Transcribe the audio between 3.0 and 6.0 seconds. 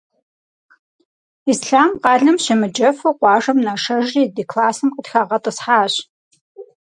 къуажэм нашэжри ди классым къытхагъэтӏысхьащ.